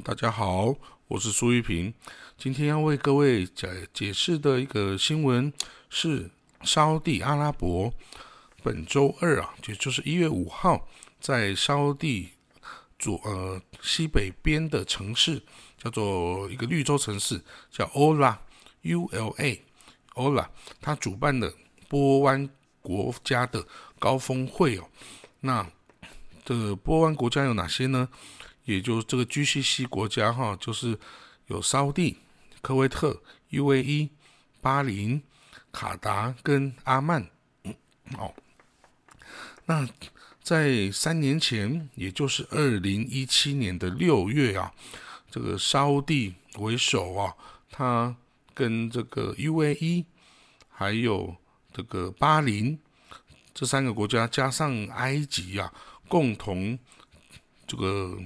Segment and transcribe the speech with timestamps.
[0.00, 0.74] 大家好，
[1.06, 1.92] 我是苏玉平。
[2.38, 5.52] 今天要为各位解解释的一个新闻
[5.90, 6.30] 是，
[6.62, 7.92] 沙地阿拉伯
[8.62, 10.88] 本周二啊，也就是一月五号，
[11.20, 12.30] 在沙地
[12.98, 15.42] 左呃西北边的城市，
[15.76, 18.38] 叫做一个绿洲城市，叫 Ola
[18.80, 19.62] U L A
[20.14, 20.48] Ola，
[20.80, 21.52] 他主办的
[21.90, 22.48] 波湾
[22.80, 23.66] 国家的
[23.98, 24.88] 高峰会哦。
[25.40, 25.70] 那
[26.46, 28.08] 这波湾国家有哪些呢？
[28.64, 30.96] 也就是这个 GCC 国家哈，就是
[31.48, 32.16] 有沙地、
[32.60, 33.20] 科威特、
[33.50, 34.10] UAE、
[34.60, 35.20] 巴林、
[35.72, 37.28] 卡达跟阿曼。
[38.16, 38.32] 哦，
[39.64, 39.88] 那
[40.42, 44.72] 在三年前，也就是二零一七年的六月啊，
[45.28, 47.34] 这个沙地为首啊，
[47.68, 48.14] 他
[48.54, 50.04] 跟这个 UAE
[50.70, 51.34] 还有
[51.72, 52.78] 这个巴林
[53.52, 55.72] 这三个国家，加上埃及啊，
[56.06, 56.78] 共同
[57.66, 58.16] 这个。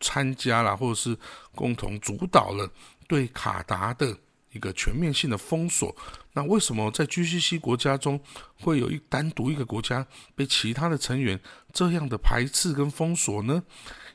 [0.00, 1.16] 参加了，或者是
[1.54, 2.70] 共同主导了
[3.06, 4.16] 对卡达的
[4.52, 5.94] 一个全面性的封锁。
[6.32, 8.20] 那为什么在 GCC 国家中
[8.60, 11.40] 会有一单独一个国家被其他的成员
[11.72, 13.62] 这样的排斥跟封锁呢？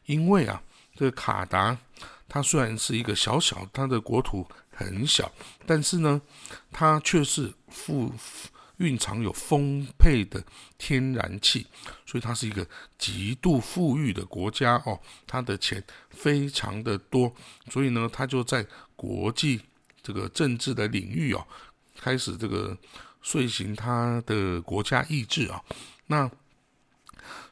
[0.06, 0.62] 因为啊，
[0.96, 1.78] 这个卡达
[2.30, 5.32] 它虽然是一个小小，它的国土很小，
[5.66, 6.22] 但是呢，
[6.72, 8.14] 它却是富。
[8.82, 10.44] 蕴藏有丰沛的
[10.78, 11.68] 天然气，
[12.06, 15.00] 所以它是一个极度富裕的国家哦。
[15.28, 17.32] 它的钱非常的多，
[17.70, 18.66] 所以呢，它就在
[18.96, 19.62] 国际
[20.02, 21.46] 这个政治的领域哦，
[22.00, 22.76] 开始这个
[23.22, 25.62] 遂行它的国家意志啊。
[26.08, 26.30] 那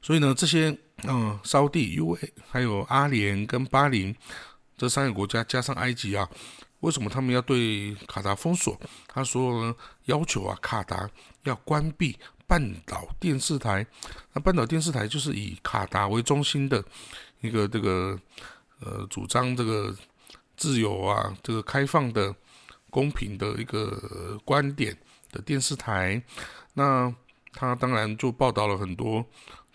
[0.02, 4.16] 所以呢，这些嗯，沙地、UA 还有阿联跟巴林
[4.75, 6.27] 这三个国家，加上埃及啊。
[6.81, 8.80] 为什么他们要对卡达封锁？
[9.05, 11.09] 他说呢，要求啊，卡达
[11.44, 13.86] 要关闭半岛电视台。
[14.31, 16.81] 那半岛电视台就是以卡达为中心的
[17.41, 18.17] 一个这个
[18.80, 19.94] 呃，主张这个
[20.55, 22.33] 自由啊，这个开放的、
[22.89, 24.97] 公平的一个观点
[25.31, 26.21] 的电视台。
[26.73, 27.14] 那
[27.52, 29.26] 他当然就报道了很多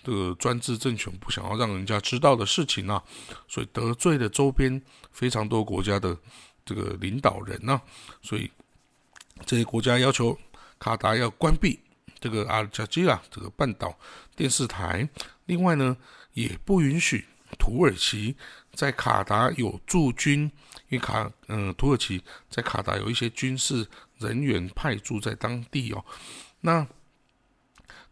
[0.02, 3.02] 这个专制政权不想要让人家知道的事情啊，
[3.46, 4.80] 所以得罪了周边
[5.12, 6.16] 非常多国家的。
[6.64, 7.80] 这个领导人呢，
[8.22, 8.50] 所以
[9.44, 10.38] 这些国家要求
[10.78, 11.78] 卡达要关闭
[12.20, 13.96] 这个阿尔加基拉这个半岛
[14.34, 15.08] 电视台，
[15.46, 15.96] 另外呢，
[16.32, 17.24] 也不允许
[17.58, 18.36] 土耳其
[18.72, 20.50] 在卡达有驻军，
[20.88, 23.86] 因为卡嗯土耳其在卡达有一些军事
[24.18, 26.04] 人员派驻在当地哦，
[26.60, 26.86] 那。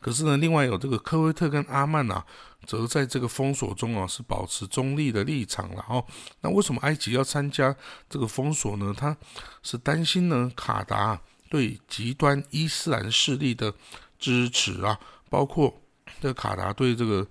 [0.03, 2.27] 可是呢，另外有这个科威特跟阿曼啊，
[2.67, 6.05] 则在这个封锁中啊，是保持中立的立场了哦。
[6.41, 7.75] 那为什么埃及要参加
[8.11, 8.93] 这个封锁呢？
[8.95, 9.17] 他
[9.63, 11.19] 是担心呢，卡达
[11.49, 13.73] 对极端伊斯兰势力的
[14.19, 14.99] 支持啊，
[15.31, 15.81] 包括
[16.21, 17.25] 这个卡达对这个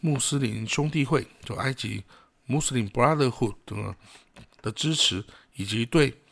[0.00, 2.04] 穆斯林兄弟会，就埃及
[2.46, 3.94] Muslim Brotherhood 的
[4.60, 5.24] 的支持，
[5.54, 6.22] 以及对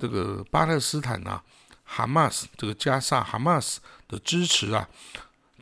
[0.00, 1.42] 这个巴勒斯坦啊，
[1.84, 4.88] 哈马斯这个加萨哈马斯的支持啊。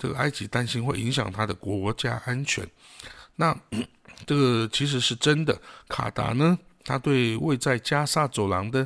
[0.03, 2.69] 这个埃及担心会影响他的国家安全，
[3.37, 3.57] 那
[4.27, 5.57] 这个其实是真的。
[5.87, 8.85] 卡达呢，他对位在加沙走廊的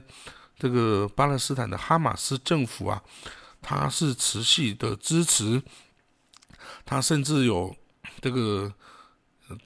[0.58, 3.02] 这个巴勒斯坦的哈马斯政府啊，
[3.62, 5.62] 他是持续的支持，
[6.84, 7.74] 他甚至有
[8.20, 8.70] 这个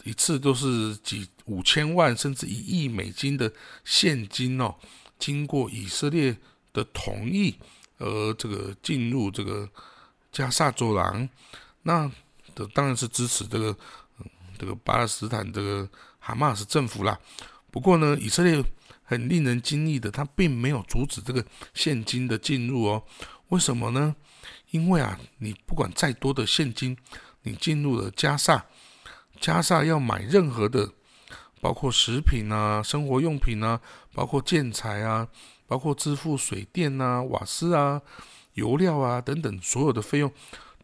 [0.05, 3.53] 一次都是几五千万甚至一亿美金的
[3.85, 4.77] 现金哦，
[5.19, 6.37] 经过以色列
[6.73, 7.57] 的同意
[7.99, 9.69] 而这个进入这个。
[10.33, 11.29] 加萨走廊，
[11.83, 12.11] 那
[12.55, 13.77] 的当然是支持这个，
[14.59, 17.19] 这个巴勒斯坦这个哈马斯政府啦。
[17.71, 18.65] 不过呢，以色列
[19.03, 23.03] 很令人惊异的，他并没有阻止这个现金的进入哦。
[23.49, 24.15] 为什么呢？
[24.71, 26.97] 因为啊，你不管再多的现金，
[27.43, 28.65] 你进入了加萨，
[29.41, 30.93] 加萨要买任何的，
[31.61, 33.81] 包括食品啊、生活用品啊、
[34.13, 35.27] 包括建材啊、
[35.67, 38.01] 包括支付水电啊、瓦斯啊。
[38.61, 40.31] 油料啊等等，所有的费用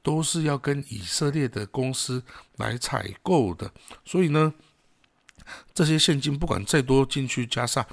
[0.03, 2.22] 都是要跟以色列的公司
[2.56, 3.70] 来采购的。
[4.04, 4.54] 所以呢，
[5.75, 7.87] 这些现金不管再多进去加上，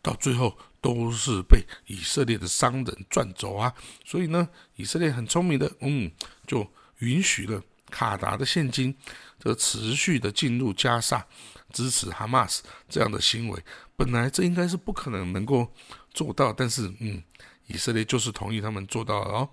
[0.00, 3.72] 到最后都是被以色列的商人赚走啊。
[4.04, 6.10] 所以呢，以色列很聪明的，嗯，
[6.46, 6.66] 就
[7.00, 8.96] 允许了卡达的现金
[9.38, 11.26] 这持续的进入加沙，
[11.72, 13.62] 支持哈马斯这样的行为。
[13.96, 15.70] 本来这应该是不可能能够
[16.14, 17.22] 做到，但是嗯。
[17.66, 19.48] 以色列就是同意他们做到了哦。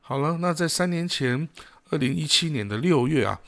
[0.00, 1.48] 好了，那在三年前，
[1.90, 3.40] 二零一七年的六月啊，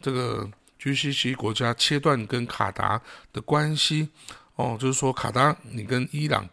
[0.00, 0.50] 这个
[0.80, 3.00] GCC 国家切断跟卡达
[3.32, 4.08] 的关系
[4.56, 6.48] 哦，就是说卡达你跟伊朗、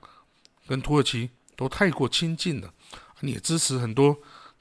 [0.67, 2.71] 跟土耳其都太过亲近了，
[3.21, 4.15] 你也支持很多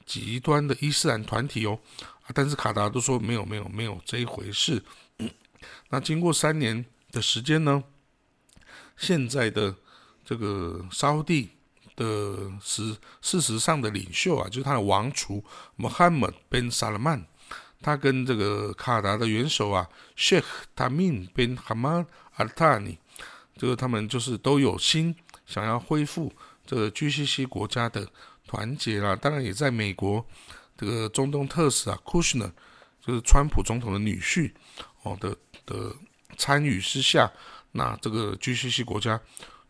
[0.06, 1.78] 极端的伊斯兰团体哦，
[2.32, 4.82] 但是卡达都说没有没有没有这一回事。
[5.90, 7.84] 那经过三年的时间呢，
[8.96, 9.74] 现在的
[10.24, 11.50] 这个沙地
[11.96, 15.42] 的实事实上的领袖啊，就是他的王储
[15.78, 17.24] Mohammed bin Salman，
[17.80, 20.44] 他跟这个卡达的元首啊 Sheikh
[20.76, 22.06] Tamim bin Hamad
[22.36, 22.98] Al Thani，
[23.56, 25.16] 这个他们就是都有心
[25.46, 26.32] 想要恢复
[26.64, 28.06] 这个 GCC 国家的
[28.46, 29.16] 团结啊。
[29.16, 30.24] 当然，也在美国
[30.76, 32.52] 这个中东特使啊 Kushner，
[33.04, 34.52] 就是川普总统的女婿
[35.02, 35.34] 哦的
[35.64, 35.94] 的
[36.36, 37.32] 参与之下。
[37.72, 39.20] 那这个 GCC 国家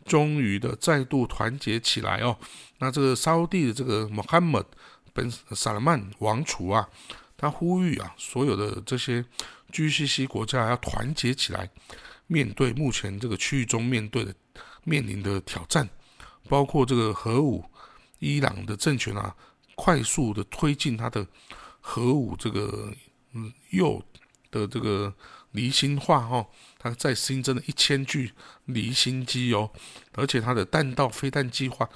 [0.06, 2.36] 终于的再度团结起来哦。
[2.78, 4.64] 那这个沙地的这个 Mohammed
[5.14, 6.88] bin Salman 王储啊，
[7.36, 9.24] 他呼吁啊，所有的这些
[9.72, 11.68] GCC 国家要团结起来，
[12.26, 14.34] 面对目前这个区域中面对的
[14.84, 15.88] 面临的挑战，
[16.48, 17.64] 包括这个核武，
[18.18, 19.34] 伊朗的政权啊，
[19.74, 21.26] 快速的推进它的
[21.80, 22.92] 核武这个
[23.32, 24.02] 嗯铀
[24.50, 25.12] 的这个
[25.56, 26.46] 离心化哈。
[26.78, 28.30] 它再新增了一千具
[28.66, 29.68] 离心机哦，
[30.12, 31.88] 而且它的弹道飞弹计划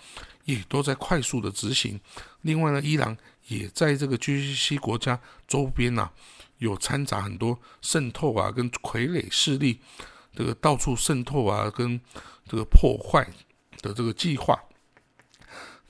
[0.44, 2.00] 也都在快速的执行。
[2.40, 3.16] 另外呢，伊朗
[3.46, 6.10] 也在这个 GCC 国家周边呐，
[6.58, 9.80] 有掺杂很多渗透啊，跟傀儡势力
[10.34, 12.00] 这个到处渗透啊，跟
[12.48, 13.24] 这个破坏
[13.82, 14.58] 的这个计划。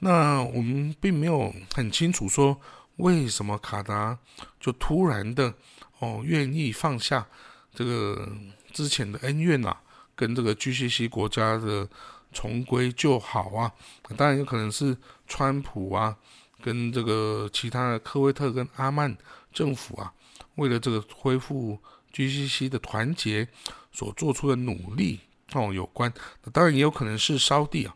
[0.01, 2.61] 那我们并没有很清楚说
[2.97, 4.19] 为什么卡达
[4.59, 5.55] 就突然的
[6.01, 7.27] 哦愿意放下
[7.75, 8.29] 这个。
[8.73, 9.77] 之前的恩怨呐，
[10.15, 11.89] 跟这个 GCC 国家的
[12.33, 13.73] 重归就好啊，
[14.17, 14.97] 当然有可能是
[15.27, 16.17] 川普啊，
[16.63, 19.19] 跟这个其他的科威特跟阿曼
[19.53, 20.15] 政府啊，
[20.55, 21.77] 为了这个恢复
[22.15, 23.49] GCC 的团结
[23.91, 25.19] 所做出的努力
[25.53, 26.15] 哦有关。
[26.53, 27.93] 当然也有可能是烧地啊，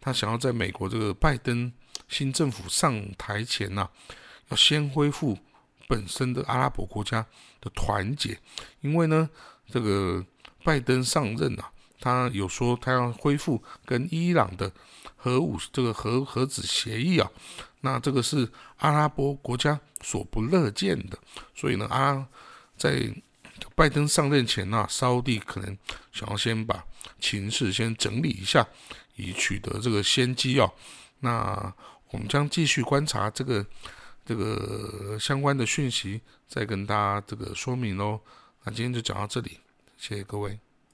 [0.00, 1.72] 他想要在美国这个拜登
[2.08, 3.88] 新政府上台前呐，
[4.48, 5.38] 要先恢复
[5.88, 7.26] 本身的阿拉伯国家
[7.60, 8.38] 的团结，
[8.80, 9.28] 因为呢。
[9.68, 10.24] 这个
[10.62, 11.68] 拜登上任啊，
[11.98, 14.70] 他有说他要恢复跟伊朗的
[15.16, 17.28] 核武这个核核子协议啊，
[17.80, 21.18] 那这个是阿拉伯国家所不乐见的，
[21.52, 22.24] 所以呢，阿
[22.76, 23.12] 在
[23.74, 25.76] 拜登上任前呢，沙地可能
[26.12, 26.84] 想要先把
[27.18, 28.64] 情势先整理一下，
[29.16, 30.70] 以取得这个先机啊。
[31.18, 31.74] 那
[32.10, 33.66] 我们将继续观察这个
[34.26, 38.20] 这个相关的讯息，再跟大家这个说明喽。
[38.64, 39.60] 那今天就讲到这里，
[39.96, 40.58] 谢谢各位。